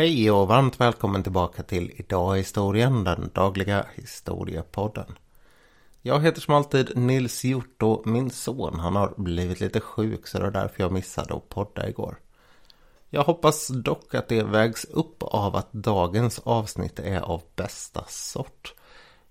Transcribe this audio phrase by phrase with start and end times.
[0.00, 5.18] Hej och varmt välkommen tillbaka till Idag i historien, den dagliga historiepodden.
[6.02, 10.38] Jag heter som alltid Nils Hjort och min son han har blivit lite sjuk så
[10.38, 12.18] det är därför jag missade att podda igår.
[13.10, 18.74] Jag hoppas dock att det vägs upp av att dagens avsnitt är av bästa sort.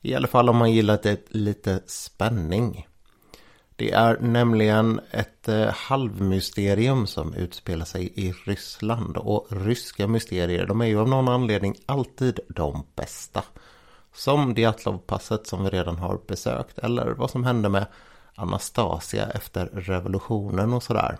[0.02, 2.88] I alla fall om man gillar det lite spänning.
[3.80, 10.82] Det är nämligen ett eh, halvmysterium som utspelar sig i Ryssland och ryska mysterier de
[10.82, 13.44] är ju av någon anledning alltid de bästa.
[14.14, 17.86] Som Diatlovpasset som vi redan har besökt eller vad som hände med
[18.36, 21.18] Anastasia efter revolutionen och sådär.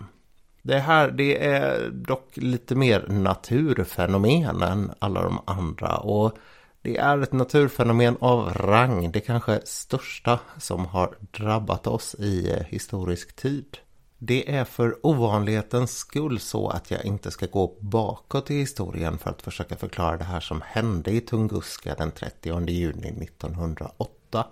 [0.62, 6.38] Det här det är dock lite mer naturfenomen än alla de andra och
[6.82, 12.64] det är ett naturfenomen av rang, det kanske största som har drabbat oss i eh,
[12.66, 13.78] historisk tid.
[14.18, 19.30] Det är för ovanlighetens skull så att jag inte ska gå bakåt i historien för
[19.30, 24.46] att försöka förklara det här som hände i Tunguska den 30 juni 1908.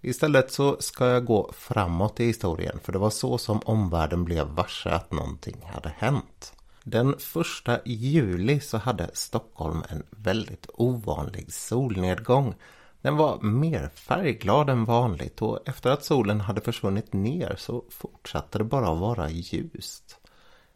[0.00, 4.46] Istället så ska jag gå framåt i historien för det var så som omvärlden blev
[4.46, 6.52] varse att någonting hade hänt.
[6.88, 12.54] Den första juli så hade Stockholm en väldigt ovanlig solnedgång.
[13.00, 18.58] Den var mer färgglad än vanligt och efter att solen hade försvunnit ner så fortsatte
[18.58, 20.18] det bara att vara ljust.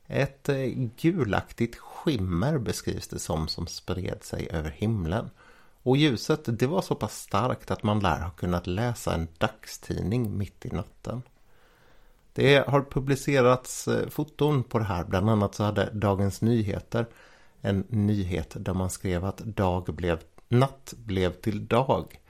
[0.07, 0.67] Ett eh,
[1.01, 5.31] gulaktigt skimmer beskrivs det som som spred sig över himlen.
[5.83, 10.39] Och ljuset det var så pass starkt att man lär ha kunnat läsa en dagstidning
[10.39, 11.23] mitt i natten.
[12.33, 15.05] Det har publicerats eh, foton på det här.
[15.05, 17.07] Bland annat så hade Dagens Nyheter
[17.61, 22.21] en nyhet där man skrev att dag blev, natt blev till dag.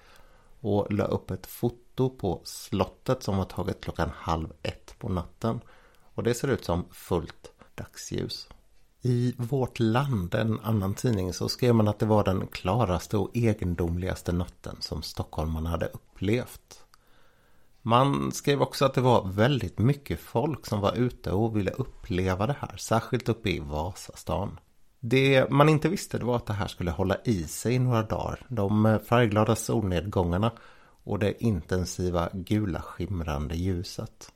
[0.61, 5.61] Och la upp ett foto på slottet som var taget klockan halv ett på natten.
[6.15, 8.49] Och det ser ut som fullt dagsljus.
[9.03, 13.31] I Vårt Land, en annan tidning, så skrev man att det var den klaraste och
[13.37, 16.85] egendomligaste natten som stockholmarna hade upplevt.
[17.83, 22.47] Man skrev också att det var väldigt mycket folk som var ute och ville uppleva
[22.47, 24.59] det här, särskilt uppe i Vasastan.
[25.01, 28.03] Det man inte visste det var att det här skulle hålla i sig i några
[28.03, 28.47] dagar.
[28.49, 30.53] De färgglada solnedgångarna
[31.05, 34.33] och det intensiva gula skimrande ljuset.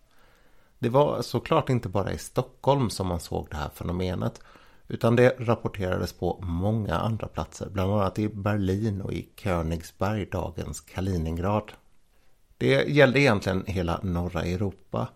[0.79, 4.41] Det var såklart inte bara i Stockholm som man såg det här fenomenet
[4.89, 10.81] utan det rapporterades på många andra platser, bland annat i Berlin och i Königsberg, dagens
[10.81, 11.73] Kaliningrad.
[12.65, 15.09] Det gällde egentligen hela norra Europa.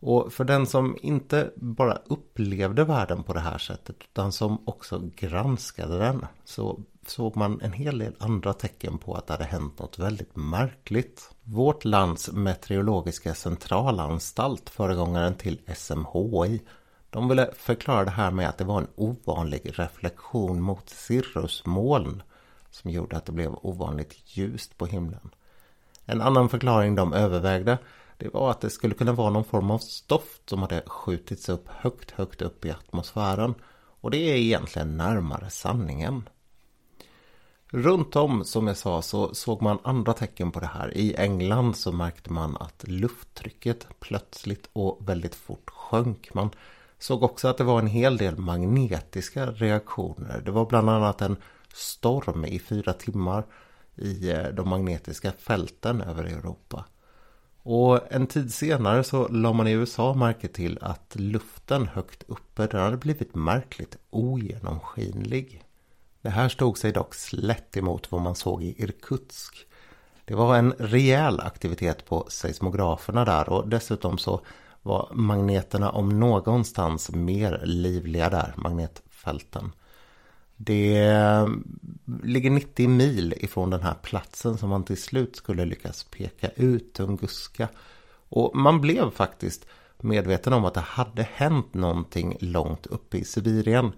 [0.00, 5.10] Och för den som inte bara upplevde världen på det här sättet utan som också
[5.16, 9.78] granskade den så såg man en hel del andra tecken på att det hade hänt
[9.78, 11.30] något väldigt märkligt.
[11.42, 16.62] Vårt lands meteorologiska centralanstalt, föregångaren till SMHI,
[17.10, 22.22] de ville förklara det här med att det var en ovanlig reflektion mot cirrusmoln
[22.70, 25.30] som gjorde att det blev ovanligt ljust på himlen.
[26.06, 27.78] En annan förklaring de övervägde
[28.18, 31.68] det var att det skulle kunna vara någon form av stoft som hade skjutits upp
[31.68, 33.54] högt, högt upp i atmosfären.
[34.00, 36.28] Och det är egentligen närmare sanningen.
[37.70, 40.96] Runt om, som jag sa, så såg man andra tecken på det här.
[40.96, 46.34] I England så märkte man att lufttrycket plötsligt och väldigt fort sjönk.
[46.34, 46.50] Man
[46.98, 50.42] såg också att det var en hel del magnetiska reaktioner.
[50.44, 51.36] Det var bland annat en
[51.74, 53.44] storm i fyra timmar
[53.96, 56.84] i eh, de magnetiska fälten över Europa.
[57.62, 62.66] Och en tid senare så la man i USA märke till att luften högt uppe
[62.66, 65.64] den hade blivit märkligt ogenomskinlig.
[66.22, 69.66] Det här stod sig dock slätt emot vad man såg i Irkutsk.
[70.24, 74.40] Det var en rejäl aktivitet på seismograferna där och dessutom så
[74.82, 79.72] var magneterna om någonstans mer livliga där, magnetfälten.
[80.56, 81.48] Det
[82.22, 86.92] ligger 90 mil ifrån den här platsen som man till slut skulle lyckas peka ut
[86.92, 87.68] Tunguska.
[88.28, 89.66] Och man blev faktiskt
[90.00, 93.92] medveten om att det hade hänt någonting långt uppe i Sibirien.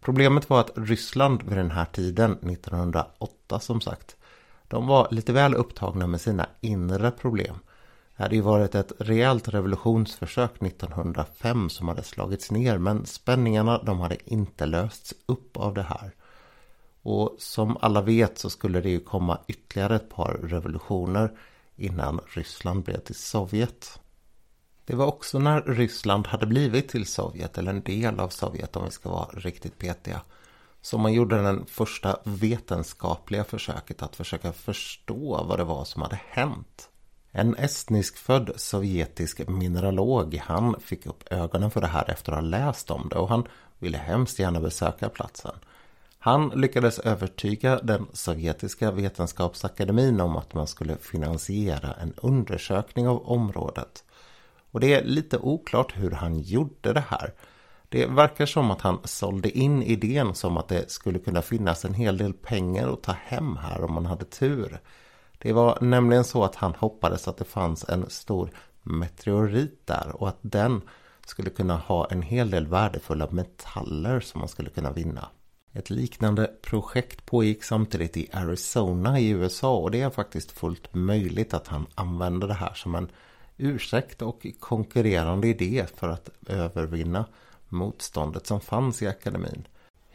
[0.00, 4.16] Problemet var att Ryssland vid den här tiden, 1908 som sagt,
[4.68, 7.56] de var lite väl upptagna med sina inre problem.
[8.20, 14.00] Det hade ju varit ett rejält revolutionsförsök 1905 som hade slagits ner men spänningarna de
[14.00, 16.14] hade inte lösts upp av det här.
[17.02, 21.38] Och som alla vet så skulle det ju komma ytterligare ett par revolutioner
[21.76, 24.00] innan Ryssland blev till Sovjet.
[24.84, 28.84] Det var också när Ryssland hade blivit till Sovjet, eller en del av Sovjet om
[28.84, 30.20] vi ska vara riktigt petiga,
[30.82, 36.20] som man gjorde den första vetenskapliga försöket att försöka förstå vad det var som hade
[36.28, 36.90] hänt.
[37.32, 42.90] En estnisk-född sovjetisk mineralog, han fick upp ögonen för det här efter att ha läst
[42.90, 43.44] om det och han
[43.78, 45.54] ville hemskt gärna besöka platsen.
[46.18, 54.04] Han lyckades övertyga den sovjetiska vetenskapsakademin om att man skulle finansiera en undersökning av området.
[54.70, 57.32] Och det är lite oklart hur han gjorde det här.
[57.88, 61.94] Det verkar som att han sålde in idén som att det skulle kunna finnas en
[61.94, 64.80] hel del pengar att ta hem här om man hade tur.
[65.42, 68.50] Det var nämligen så att han hoppades att det fanns en stor
[68.82, 70.82] meteorit där och att den
[71.26, 75.28] skulle kunna ha en hel del värdefulla metaller som man skulle kunna vinna.
[75.72, 81.54] Ett liknande projekt pågick samtidigt i Arizona i USA och det är faktiskt fullt möjligt
[81.54, 83.10] att han använde det här som en
[83.56, 87.24] ursäkt och konkurrerande idé för att övervinna
[87.68, 89.66] motståndet som fanns i akademin.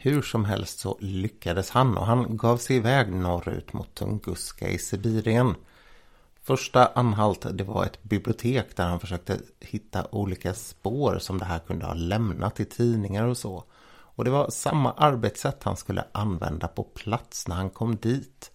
[0.06, 4.78] Hur som helst så lyckades han och han gav sig iväg norrut mot Tunguska i
[4.78, 5.54] Sibirien.
[6.42, 11.58] Första anhalt det var ett bibliotek där han försökte hitta olika spår som det här
[11.58, 13.64] kunde ha lämnat i tidningar och så.
[13.88, 18.50] Och det var samma arbetssätt han skulle använda på plats när han kom dit.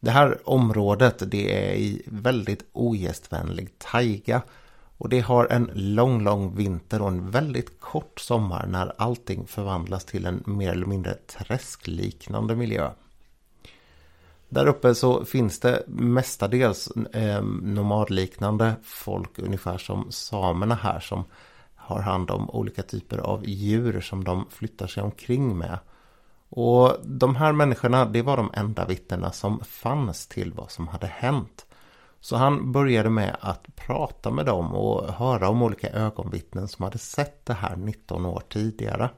[0.00, 4.42] Det här området det är i väldigt ogästvänlig taiga.
[5.02, 10.04] Och det har en lång, lång vinter och en väldigt kort sommar när allting förvandlas
[10.04, 12.90] till en mer eller mindre träskliknande miljö.
[14.48, 21.24] Där uppe så finns det mestadels eh, nomadliknande folk ungefär som samerna här som
[21.74, 25.78] har hand om olika typer av djur som de flyttar sig omkring med.
[26.48, 31.06] Och de här människorna, det var de enda vittnena som fanns till vad som hade
[31.06, 31.66] hänt.
[32.22, 36.98] Så han började med att prata med dem och höra om olika ögonvittnen som hade
[36.98, 39.10] sett det här 19 år tidigare.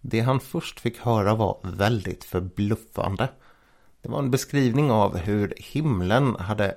[0.00, 3.28] Det han först fick höra var väldigt förbluffande.
[4.02, 6.76] Det var en beskrivning av hur himlen hade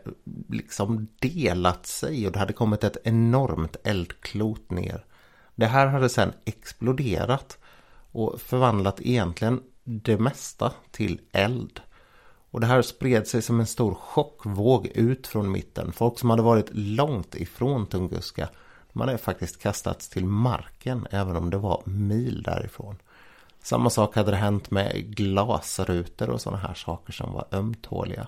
[0.50, 5.06] liksom delat sig och det hade kommit ett enormt eldklot ner.
[5.56, 7.58] Det här hade sedan exploderat
[8.12, 11.82] och förvandlat egentligen det mesta till eld.
[12.52, 15.92] Och det här spred sig som en stor chockvåg ut från mitten.
[15.92, 18.50] Folk som hade varit långt ifrån Tunguska.
[18.94, 22.96] De hade faktiskt kastats till marken även om det var mil därifrån.
[23.64, 28.28] Samma sak hade det hänt med glasrutor och sådana här saker som var ömtåliga.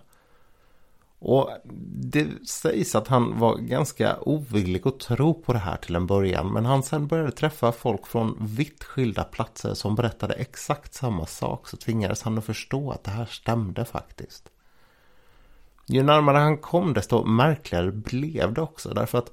[1.24, 1.50] Och
[1.94, 6.54] det sägs att han var ganska ovillig att tro på det här till en början.
[6.54, 11.68] Men han sen började träffa folk från vitt skilda platser som berättade exakt samma sak.
[11.68, 14.50] Så tvingades han att förstå att det här stämde faktiskt.
[15.88, 18.94] Ju närmare han kom desto märkligare blev det också.
[18.94, 19.32] Därför att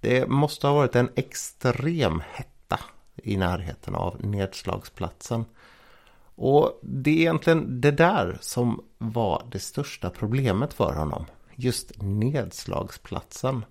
[0.00, 2.80] det måste ha varit en extrem hetta
[3.16, 5.44] i närheten av nedslagsplatsen.
[6.40, 11.24] Och det är egentligen det där som var det största problemet för honom.
[11.54, 13.64] Just nedslagsplatsen.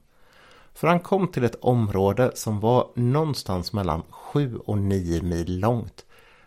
[0.73, 6.05] För han kom till ett område som var någonstans mellan 7 och 9 mil långt.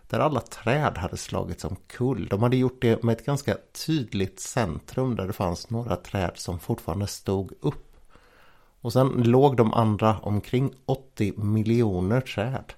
[0.09, 2.29] Där alla träd hade slagits omkull.
[2.31, 3.57] De hade gjort det med ett ganska
[3.87, 7.97] tydligt centrum där det fanns några träd som fortfarande stod upp.
[8.81, 12.73] Och sen låg de andra omkring 80 miljoner träd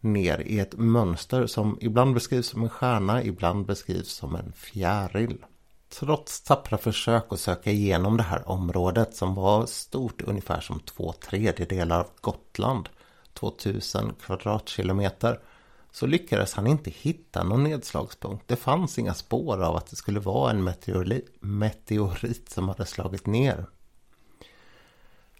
[0.00, 5.44] ner i ett mönster som ibland beskrivs som en stjärna, ibland beskrivs som en fjäril.
[5.88, 11.12] Trots tappra försök att söka igenom det här området som var stort ungefär som två
[11.12, 12.88] tredjedelar av Gotland,
[13.34, 15.40] 2000 kvadratkilometer,
[15.92, 18.48] så lyckades han inte hitta någon nedslagspunkt.
[18.48, 23.26] Det fanns inga spår av att det skulle vara en meteorit, meteorit som hade slagit
[23.26, 23.66] ner.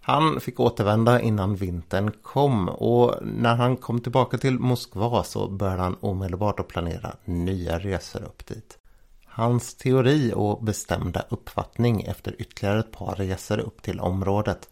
[0.01, 5.81] Han fick återvända innan vintern kom och när han kom tillbaka till Moskva så började
[5.81, 8.77] han omedelbart att planera nya resor upp dit.
[9.25, 14.69] Hans teori och bestämda uppfattning efter ytterligare ett par resor upp till området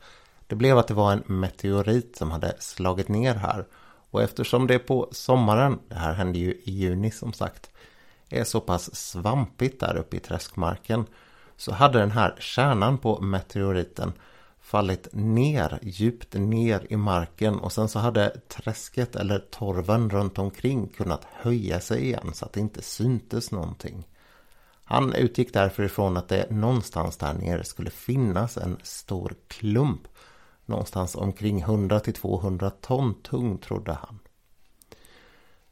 [0.50, 3.66] det blev att det var en meteorit som hade slagit ner här
[4.12, 7.70] och eftersom det på sommaren, det här hände ju i juni som sagt,
[8.30, 11.06] är så pass svampigt där uppe i träskmarken
[11.58, 14.14] så hade den här kärnan på meteoriten
[14.70, 20.88] fallit ner, djupt ner i marken och sen så hade träsket eller torven runt omkring
[20.88, 24.08] kunnat höja sig igen så att det inte syntes någonting.
[24.84, 30.02] Han utgick därför ifrån att det någonstans där nere skulle finnas en stor klump.
[30.66, 34.20] Någonstans omkring 100 200 ton tung trodde han.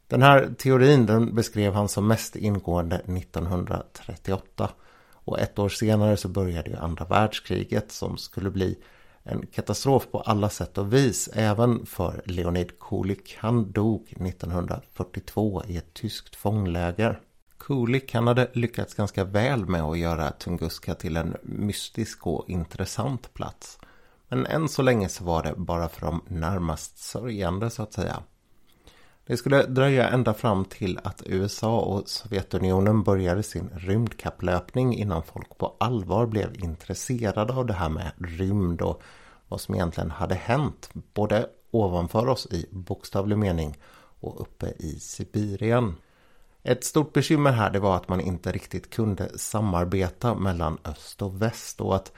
[0.07, 4.69] Den här teorin den beskrev han som mest ingående 1938.
[5.27, 8.77] Och ett år senare så började ju andra världskriget som skulle bli
[9.23, 11.29] en katastrof på alla sätt och vis.
[11.33, 13.37] Även för Leonid Kulik.
[13.39, 17.21] Han dog 1942 i ett tyskt fångläger.
[17.57, 23.33] Kulik han hade lyckats ganska väl med att göra Tunguska till en mystisk och intressant
[23.33, 23.79] plats.
[24.29, 28.23] Men än så länge så var det bara för de närmast sörjande så att säga.
[29.27, 35.57] Det skulle dröja ända fram till att USA och Sovjetunionen började sin rymdkapplöpning innan folk
[35.57, 39.01] på allvar blev intresserade av det här med rymd och
[39.47, 43.77] vad som egentligen hade hänt både ovanför oss i bokstavlig mening
[44.19, 45.95] och uppe i Sibirien.
[46.63, 51.41] Ett stort bekymmer här det var att man inte riktigt kunde samarbeta mellan öst och
[51.41, 52.11] väst och att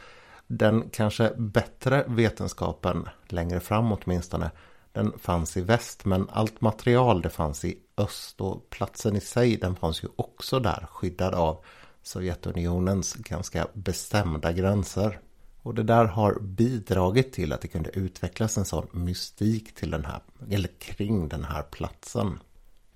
[0.48, 4.52] den kanske bättre vetenskapen längre fram åtminstone
[5.00, 9.58] den fanns i väst men allt material det fanns i öst och platsen i sig
[9.58, 11.64] den fanns ju också där skyddad av
[12.04, 15.20] Sovjetunionens ganska bestämda gränser.
[15.62, 20.06] Och det där har bidragit till att det kunde utvecklas en sån mystik till den
[20.06, 22.40] här, eller kring den här platsen.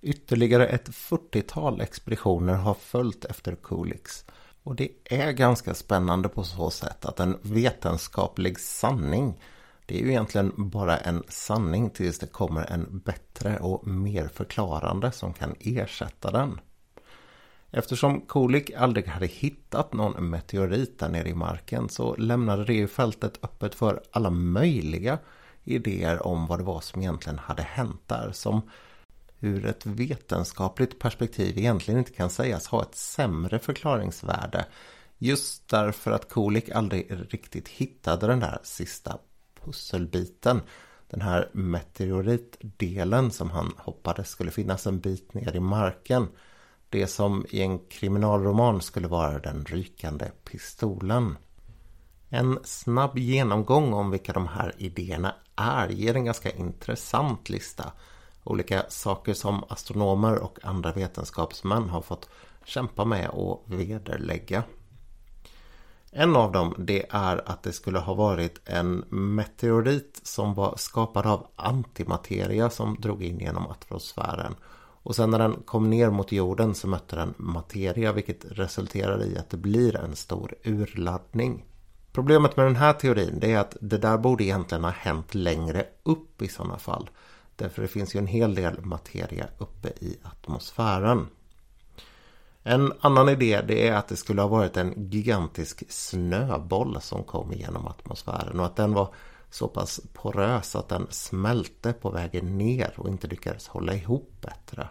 [0.01, 4.25] Ytterligare ett 40-tal expeditioner har följt efter Kulix.
[4.63, 9.39] Och det är ganska spännande på så sätt att en vetenskaplig sanning
[9.85, 15.11] det är ju egentligen bara en sanning tills det kommer en bättre och mer förklarande
[15.11, 16.59] som kan ersätta den.
[17.71, 22.87] Eftersom Kulik aldrig hade hittat någon meteorit där nere i marken så lämnade det ju
[22.87, 25.19] fältet öppet för alla möjliga
[25.63, 28.61] idéer om vad det var som egentligen hade hänt där som
[29.39, 34.65] ur ett vetenskapligt perspektiv egentligen inte kan sägas ha ett sämre förklaringsvärde
[35.17, 39.17] just därför att Kulik aldrig riktigt hittade den där sista
[39.65, 40.61] pusselbiten.
[41.09, 46.27] Den här meteoritdelen som han hoppades skulle finnas en bit ner i marken.
[46.89, 51.37] Det som i en kriminalroman skulle vara den rykande pistolen.
[52.29, 57.91] En snabb genomgång om vilka de här idéerna är ger en ganska intressant lista.
[58.43, 62.29] Olika saker som astronomer och andra vetenskapsmän har fått
[62.65, 64.63] kämpa med och vederlägga.
[66.15, 71.25] En av dem det är att det skulle ha varit en meteorit som var skapad
[71.25, 74.55] av antimateria som drog in genom atmosfären.
[75.03, 79.37] Och sen när den kom ner mot jorden så mötte den materia vilket resulterade i
[79.37, 81.65] att det blir en stor urladdning.
[82.11, 85.85] Problemet med den här teorin det är att det där borde egentligen ha hänt längre
[86.03, 87.09] upp i sådana fall.
[87.55, 91.27] Därför det finns ju en hel del materia uppe i atmosfären.
[92.63, 97.53] En annan idé det är att det skulle ha varit en gigantisk snöboll som kom
[97.53, 99.13] genom atmosfären och att den var
[99.49, 104.87] så pass porös att den smälte på vägen ner och inte lyckades hålla ihop bättre.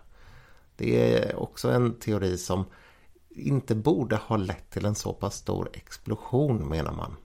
[0.77, 2.65] Det är också en teori som
[3.29, 7.17] inte borde ha lett till en så pass stor explosion menar man.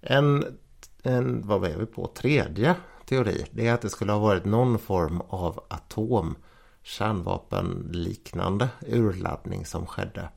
[0.00, 0.58] En,
[1.02, 2.74] en vad är vi på, tredje
[3.06, 6.36] teori det är att det skulle ha varit någon form av atom
[6.86, 10.28] kärnvapenliknande urladdning som skedde.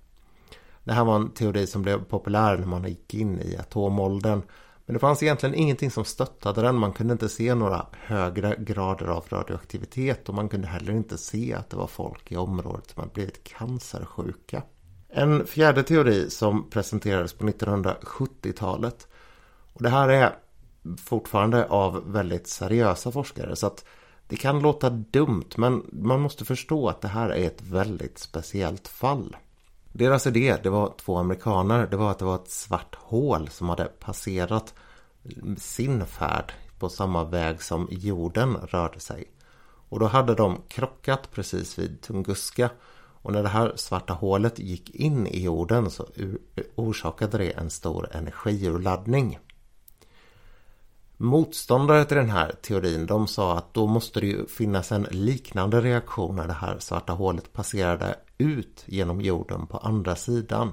[0.84, 4.42] Det här var en teori som blev populär när man gick in i atomåldern.
[4.86, 6.76] Men det fanns egentligen ingenting som stöttade den.
[6.76, 11.54] Man kunde inte se några högre grader av radioaktivitet och man kunde heller inte se
[11.54, 14.64] att det var folk i området som hade blivit cancersjuka.
[15.10, 19.08] En fjärde teori som presenterades på 1970-talet.
[19.74, 20.36] Och det här är
[20.98, 23.56] fortfarande av väldigt seriösa forskare.
[23.56, 23.86] Så att
[24.30, 28.88] det kan låta dumt men man måste förstå att det här är ett väldigt speciellt
[28.88, 29.36] fall.
[29.92, 33.70] Deras idé, det var två amerikaner, det var att det var ett svart hål som
[33.70, 34.74] hade passerat
[35.58, 39.26] sin färd på samma väg som jorden rörde sig.
[39.90, 42.70] Och då hade de krockat precis vid Tunguska
[43.22, 46.08] och när det här svarta hålet gick in i jorden så
[46.76, 49.40] orsakade det en stor energiurladdning.
[51.22, 55.82] Motståndare till den här teorin de sa att då måste det ju finnas en liknande
[55.82, 60.72] reaktion när det här svarta hålet passerade ut genom jorden på andra sidan.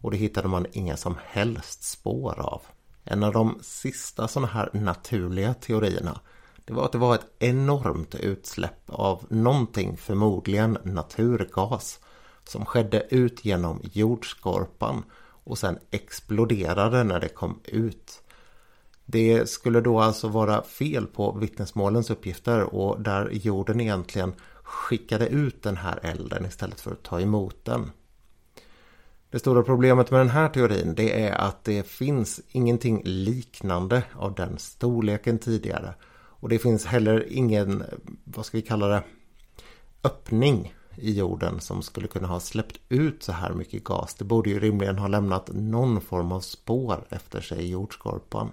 [0.00, 2.62] Och det hittade man inga som helst spår av.
[3.04, 6.20] En av de sista sådana här naturliga teorierna
[6.64, 12.00] det var att det var ett enormt utsläpp av någonting, förmodligen naturgas,
[12.44, 15.04] som skedde ut genom jordskorpan
[15.44, 18.22] och sen exploderade när det kom ut.
[19.10, 25.62] Det skulle då alltså vara fel på vittnesmålens uppgifter och där jorden egentligen skickade ut
[25.62, 27.90] den här elden istället för att ta emot den.
[29.30, 34.34] Det stora problemet med den här teorin det är att det finns ingenting liknande av
[34.34, 35.94] den storleken tidigare.
[36.10, 37.84] Och det finns heller ingen,
[38.24, 39.02] vad ska vi kalla det,
[40.04, 44.14] öppning i jorden som skulle kunna ha släppt ut så här mycket gas.
[44.14, 48.50] Det borde ju rimligen ha lämnat någon form av spår efter sig i jordskorpan.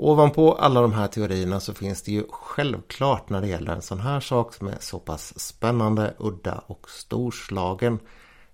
[0.00, 4.00] Ovanpå alla de här teorierna så finns det ju självklart när det gäller en sån
[4.00, 7.98] här sak som är så pass spännande, udda och storslagen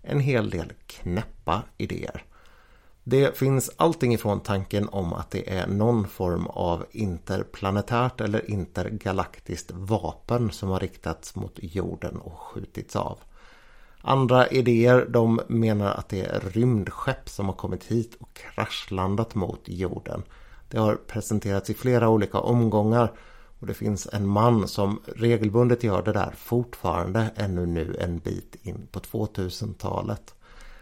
[0.02, 2.24] en hel del knäppa idéer.
[3.02, 9.70] Det finns allting ifrån tanken om att det är någon form av interplanetärt eller intergalaktiskt
[9.74, 13.18] vapen som har riktats mot jorden och skjutits av.
[14.00, 19.62] Andra idéer de menar att det är rymdskepp som har kommit hit och kraschlandat mot
[19.64, 20.22] jorden.
[20.74, 23.12] Det har presenterats i flera olika omgångar
[23.58, 28.56] och det finns en man som regelbundet gör det där fortfarande ännu nu en bit
[28.62, 30.34] in på 2000-talet.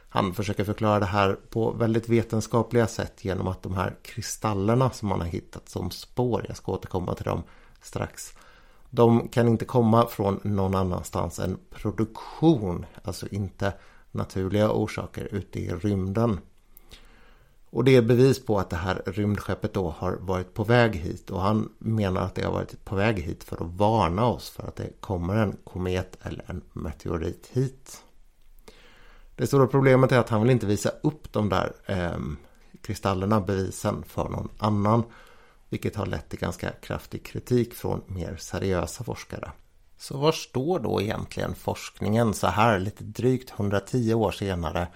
[0.09, 5.09] Han försöker förklara det här på väldigt vetenskapliga sätt genom att de här kristallerna som
[5.09, 7.43] man har hittat som spår, jag ska återkomma till dem
[7.83, 8.35] strax.
[8.91, 13.73] De kan inte komma från någon annanstans än produktion, alltså inte
[14.11, 16.41] naturliga orsaker ute i rymden.
[17.73, 21.31] Och det är bevis på att det här rymdskeppet då har varit på väg hit
[21.31, 24.63] och han menar att det har varit på väg hit för att varna oss för
[24.63, 28.03] att det kommer en komet eller en meteorit hit.
[29.37, 32.19] Det stora problemet är att han vill inte visa upp de där eh,
[32.83, 35.03] kristallerna, bevisen för någon annan.
[35.69, 39.53] Vilket har lett till ganska kraftig kritik från mer seriösa forskare.
[39.99, 44.89] Så var står då egentligen forskningen så här lite drygt 110 år senare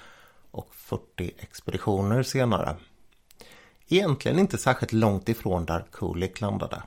[0.57, 2.77] och 40 expeditioner senare?
[3.89, 6.83] Egentligen inte särskilt långt ifrån där Kulik landade.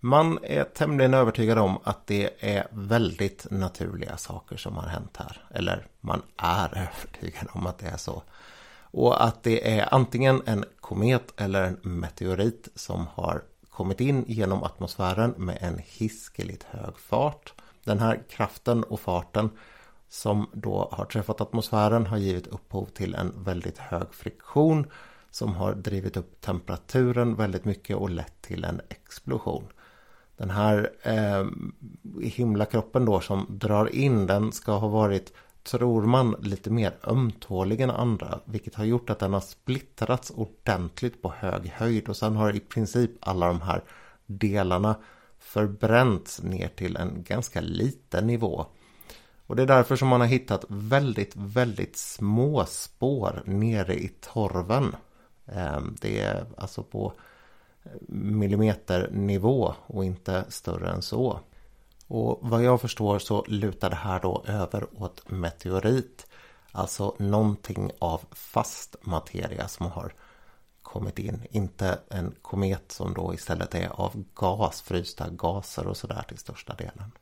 [0.00, 5.46] Man är tämligen övertygad om att det är väldigt naturliga saker som har hänt här.
[5.50, 8.22] Eller man är övertygad om att det är så.
[8.80, 14.62] Och att det är antingen en komet eller en meteorit som har kommit in genom
[14.62, 17.52] atmosfären med en hiskeligt hög fart.
[17.84, 19.50] Den här kraften och farten
[20.14, 24.86] som då har träffat atmosfären har givit upphov till en väldigt hög friktion
[25.30, 29.64] som har drivit upp temperaturen väldigt mycket och lett till en explosion.
[30.36, 31.46] Den här eh,
[32.22, 37.90] himlakroppen då som drar in den ska ha varit, tror man, lite mer ömtålig än
[37.90, 38.40] andra.
[38.44, 42.60] Vilket har gjort att den har splittrats ordentligt på hög höjd och sen har i
[42.60, 43.82] princip alla de här
[44.26, 44.96] delarna
[45.38, 48.66] förbränts ner till en ganska liten nivå.
[49.46, 54.96] Och det är därför som man har hittat väldigt, väldigt små spår nere i torven.
[55.46, 57.12] Ehm, det är alltså på
[58.08, 61.40] millimeternivå och inte större än så.
[62.06, 66.26] Och vad jag förstår så lutar det här då över åt meteorit.
[66.72, 70.12] Alltså någonting av fast materia som har
[70.82, 71.46] kommit in.
[71.50, 76.74] Inte en komet som då istället är av gas, frysta gaser och sådär till största
[76.74, 77.12] delen.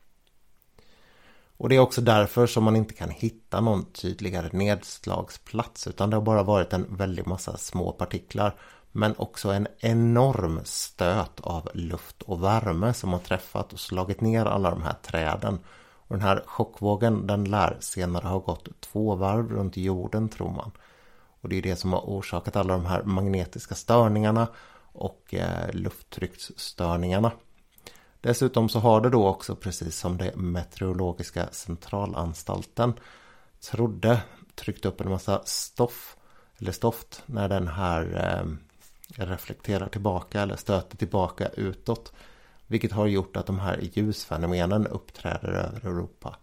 [1.57, 6.15] Och det är också därför som man inte kan hitta någon tydligare nedslagsplats utan det
[6.15, 8.55] har bara varit en väldig massa små partiklar
[8.91, 14.45] men också en enorm stöt av luft och värme som har träffat och slagit ner
[14.45, 15.59] alla de här träden.
[16.07, 20.71] Och den här chockvågen den lär senare ha gått två varv runt jorden tror man.
[21.41, 24.47] Och det är det som har orsakat alla de här magnetiska störningarna
[24.93, 27.31] och eh, lufttrycksstörningarna.
[28.23, 32.93] Dessutom så har det då också precis som det meteorologiska centralanstalten
[33.71, 34.21] trodde
[34.55, 36.17] tryckt upp en massa stoff
[36.57, 42.13] eller stoft när den här eh, reflekterar tillbaka eller stöter tillbaka utåt.
[42.67, 46.35] Vilket har gjort att de här ljusfenomenen uppträder över Europa.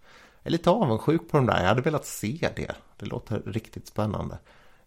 [0.43, 1.61] Jag är lite avundsjuk på de där.
[1.61, 2.73] Jag hade velat se det.
[2.97, 4.39] Det låter riktigt spännande.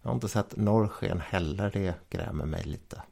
[0.02, 1.70] Jag har inte sett norrsken heller.
[1.70, 3.02] Det grämer mig lite.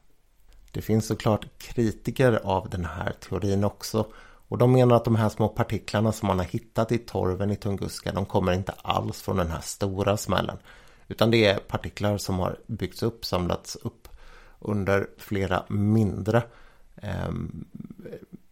[0.73, 4.07] Det finns såklart kritiker av den här teorin också.
[4.47, 7.55] Och de menar att de här små partiklarna som man har hittat i torven i
[7.55, 10.57] Tunguska, de kommer inte alls från den här stora smällen.
[11.07, 14.07] Utan det är partiklar som har byggts upp, samlats upp
[14.59, 16.43] under flera mindre
[16.95, 17.31] eh,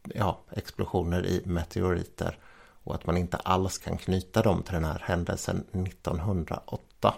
[0.04, 2.38] ja, explosioner i meteoriter
[2.84, 7.16] och att man inte alls kan knyta dem till den här händelsen 1908.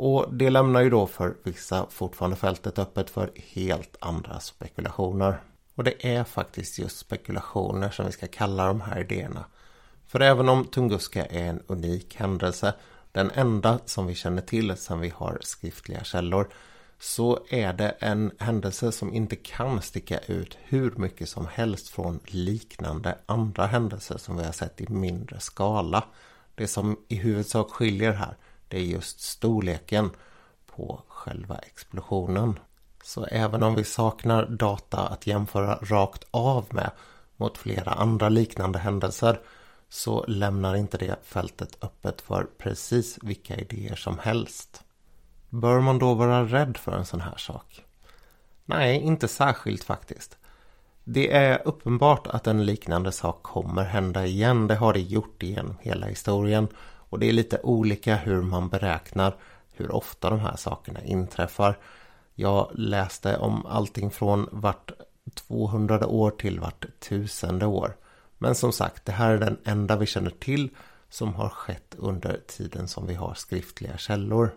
[0.00, 5.40] Och det lämnar ju då för vissa fortfarande fältet öppet för helt andra spekulationer.
[5.74, 9.44] Och det är faktiskt just spekulationer som vi ska kalla de här idéerna.
[10.06, 12.74] För även om Tunguska är en unik händelse,
[13.12, 16.48] den enda som vi känner till sedan vi har skriftliga källor,
[16.98, 22.20] så är det en händelse som inte kan sticka ut hur mycket som helst från
[22.24, 26.04] liknande andra händelser som vi har sett i mindre skala.
[26.54, 28.36] Det som i huvudsak skiljer här
[28.68, 30.10] det är just storleken
[30.66, 32.58] på själva explosionen.
[33.02, 36.90] Så även om vi saknar data att jämföra rakt av med
[37.36, 39.40] mot flera andra liknande händelser
[39.88, 44.82] så lämnar inte det fältet öppet för precis vilka idéer som helst.
[45.48, 47.84] Bör man då vara rädd för en sån här sak?
[48.64, 50.38] Nej, inte särskilt faktiskt.
[51.04, 54.66] Det är uppenbart att en liknande sak kommer hända igen.
[54.66, 56.68] Det har det gjort genom hela historien.
[57.08, 59.36] Och det är lite olika hur man beräknar
[59.72, 61.78] hur ofta de här sakerna inträffar.
[62.34, 64.92] Jag läste om allting från vart
[65.34, 67.96] 200 år till vart tusende år.
[68.38, 70.68] Men som sagt, det här är den enda vi känner till
[71.08, 74.54] som har skett under tiden som vi har skriftliga källor.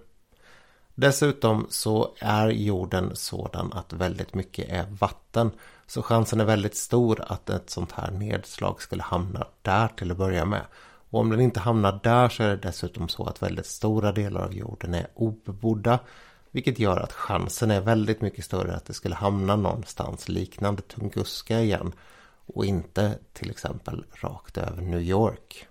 [0.95, 5.51] Dessutom så är jorden sådan att väldigt mycket är vatten.
[5.87, 10.17] Så chansen är väldigt stor att ett sånt här nedslag skulle hamna där till att
[10.17, 10.65] börja med.
[11.12, 14.41] Och om den inte hamnar där så är det dessutom så att väldigt stora delar
[14.41, 16.00] av jorden är obebodda.
[16.52, 21.60] Vilket gör att chansen är väldigt mycket större att det skulle hamna någonstans liknande Tunguska
[21.60, 21.91] igen.
[22.45, 25.67] Och inte till exempel rakt över New York.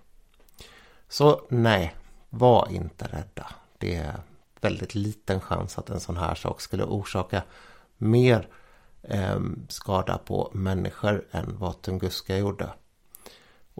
[1.09, 1.95] Så nej,
[2.29, 3.47] var inte rädda.
[3.77, 4.21] Det är
[4.61, 7.43] väldigt liten chans att en sån här sak skulle orsaka
[7.97, 8.47] mer
[9.01, 12.69] eh, skada på människor än vad Tunguska gjorde.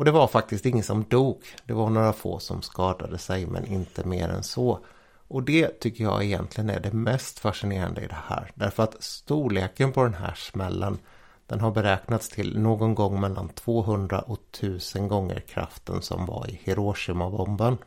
[0.02, 1.44] Och det var faktiskt ingen som dog.
[1.66, 4.80] Det var några få som skadade sig men inte mer än så.
[5.28, 8.52] Och det tycker jag egentligen är det mest fascinerande i det här.
[8.56, 11.00] Därför att storleken på den här smällen
[11.48, 16.60] den har beräknats till någon gång mellan 200 och 1000 gånger kraften som var i
[16.64, 17.78] Hiroshima-bomben.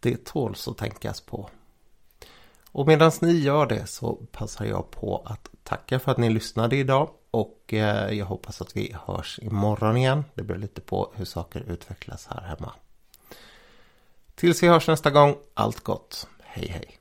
[0.00, 1.50] Det tåls att tänkas på.
[2.72, 6.76] Och medan ni gör det så passar jag på att tacka för att ni lyssnade
[6.76, 7.10] idag.
[7.30, 10.24] Och eh, jag hoppas att vi hörs imorgon igen.
[10.34, 12.72] Det beror lite på hur saker utvecklas här hemma.
[14.34, 16.28] Tills vi hörs nästa gång, allt gott.
[16.42, 16.99] Hej hej.